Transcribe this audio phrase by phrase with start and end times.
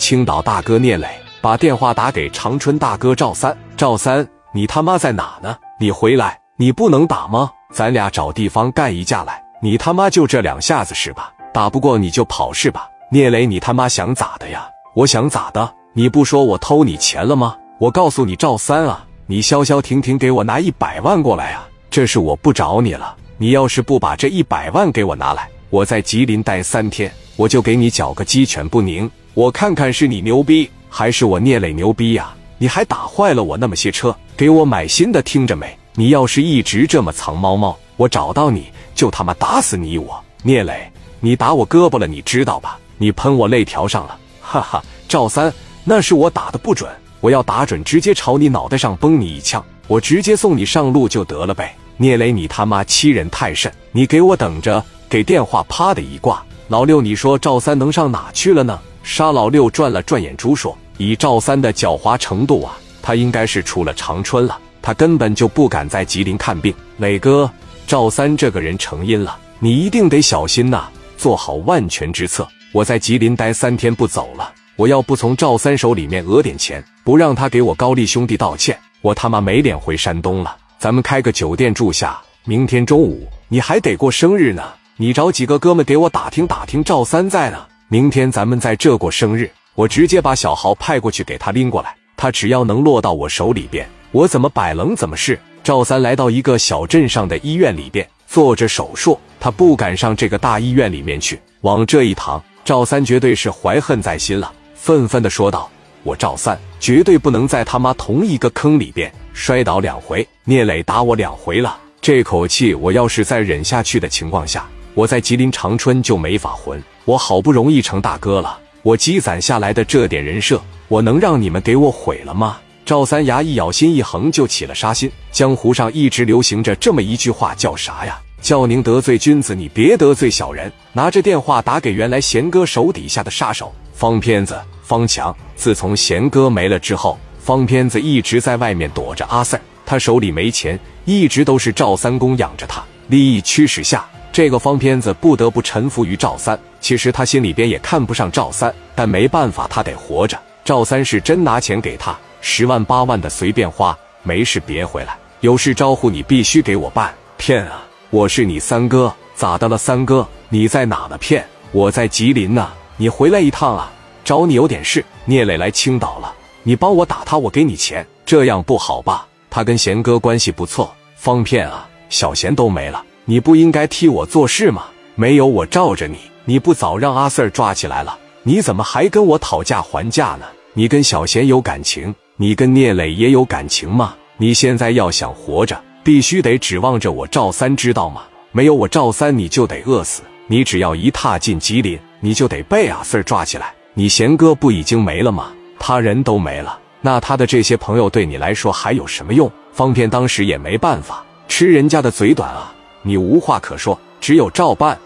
[0.00, 1.06] 青岛大哥聂磊
[1.42, 5.54] 把电话打给长春大哥赵三，赵三，你他妈在哪呢？
[5.78, 7.50] 你回来，你不能打吗？
[7.70, 9.40] 咱俩找地方干一架来。
[9.60, 11.30] 你他妈就这两下子是吧？
[11.52, 12.88] 打不过你就跑是吧？
[13.12, 14.66] 聂磊，你他妈想咋的呀？
[14.94, 15.70] 我想咋的？
[15.92, 17.54] 你不说我偷你钱了吗？
[17.78, 21.68] 我告诉你，赵三啊，你消消停停给我拿一百万过来啊！
[21.90, 23.14] 这是我不找你了。
[23.36, 29.08] 你要是不把这一百万给我拿来，我在吉林待三天，我就给你搅个鸡犬不宁。
[29.34, 32.34] 我看看是你牛逼，还是我聂磊牛逼呀？
[32.58, 35.78] 你还打坏了我那么些车，给我买新的，听着没？
[35.94, 39.96] 你要是一直这么藏猫猫，我找到你就他妈打死你！
[39.96, 40.90] 我聂磊，
[41.20, 42.76] 你打我胳膊了，你知道吧？
[42.98, 44.82] 你喷我肋条上了，哈哈！
[45.08, 45.52] 赵三，
[45.84, 46.90] 那是我打的不准，
[47.20, 51.76] 我要打准，直接朝你脑袋上崩你一枪，我直接送你上路就得了呗。
[51.96, 53.72] 聂磊，你他妈欺人太甚！
[53.92, 54.84] 你给我等着！
[55.10, 58.78] 给电话啪的一挂，老六，你说赵三能上哪去了呢？
[59.02, 66.72] 沙老六转了转眼珠，说：“以赵三的狡猾程度啊，他应该是出了长春了。”他根本就不敢在吉林看病。
[66.98, 67.50] 磊哥，
[67.88, 72.46] 赵三这个人成阴了，你一定得小心呐，做好万全之策。
[72.72, 80.56] 我在吉林待三天不走了，我要不从赵三手里面讹点钱，不让他给我高丽兄弟道歉，我他妈没脸回山东了。
[80.78, 84.62] 咱们开个酒店住下，明天中午你还得过生日呢，
[85.00, 87.66] 你找几个哥们给我打听打听，赵三在呢。
[87.88, 93.88] 明天咱们在这过生日，我直接把小豪派过去给他拎过来，他只要能落到我手里边。
[94.12, 95.40] 我怎么摆棱怎么是。
[95.64, 99.18] 赵三来到一个小镇上的医院里边，做着手术。
[99.40, 105.70] 他不敢上这个大医院里面去，往这一躺，赵三绝对是怀恨在心了，愤愤的说道
[106.04, 110.28] ：“我赵三绝对不能在他妈同一个坑里边摔倒两回。
[110.44, 114.68] 聂磊打我两回了，这口气我要是再忍下去的情况下，
[115.00, 116.82] 我在吉林长春就没法混。
[117.06, 125.10] 我好不容易成大哥了，我积攒下来的这点人设，我能让你们给我毁了吗？”赵三牙一咬，心一横，就起了杀心。
[125.32, 128.20] 江湖上一直流行着这么一句话，叫啥呀？
[128.42, 130.70] 叫您得罪君子，你别得罪小人。
[130.92, 135.34] 拿着电话打给原来贤哥手底下的杀手方片子方强。
[135.56, 142.84] 自从贤哥没了之后，方片子一直在外面躲着阿 Sir，他手里没钱，一直都是赵三公养着他。
[143.08, 146.58] 利益驱使下，这个方片子不得不臣服于赵三。
[146.80, 150.38] 其实他心里边也看不上赵三，但没办法，他得活着。
[150.64, 152.16] 赵三是真拿钱给他。
[152.40, 157.12] 十万八万的随便花，没事别回来，有事招呼你必须给我办。
[157.36, 157.82] 骗啊！
[158.10, 159.76] 我是你三哥，咋的了？
[159.76, 161.18] 三哥，你在哪呢？
[161.18, 161.46] 骗！
[161.72, 163.92] 我在吉林呢，你回来一趟啊！
[164.24, 165.04] 找你有点事。
[165.24, 168.06] 聂磊来青岛了，你帮我打他，我给你钱。
[168.24, 169.26] 这样不好吧？
[169.50, 170.94] 他跟贤哥关系不错。
[171.14, 171.88] 方骗啊！
[172.08, 174.86] 小贤都没了，你不应该替我做事吗？
[175.14, 178.18] 没有我罩着你，你不早让阿 Sir 抓起来了？
[178.42, 180.46] 你怎么还跟我讨价还价呢？
[180.74, 182.12] 你跟小贤有感情？
[182.34, 184.16] 你跟聂磊也有感情吗？
[184.36, 188.22] 你现在要想活着，必须得指望着我赵三，知道吗？
[188.50, 190.22] 没有我赵三，你就得饿死。
[190.48, 193.72] 你只要一踏进吉林，你就得被阿 Sir 抓起来。
[193.94, 195.52] 你贤哥不已经没了吗？
[195.78, 199.48] 他人都没了，那他的这些朋友对你来说还有什么用？
[199.72, 204.98] 方片当时也没办法，吃人家的嘴短啊，你无话可说，只有照办。